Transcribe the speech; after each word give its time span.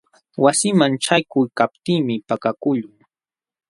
Wasinman 0.43 0.93
ćhaykuykaptiimi 1.03 2.15
pakakuqlun. 2.27 2.95